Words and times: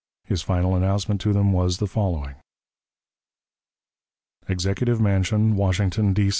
His 0.23 0.41
final 0.41 0.75
announcement 0.75 1.21
to 1.21 1.31
them 1.31 1.51
was 1.53 1.77
the 1.77 1.85
following: 1.85 2.33
"EXECUTIVE 4.47 4.99
MANSION, 4.99 5.55
WASHINGTON, 5.55 6.13
D. 6.13 6.29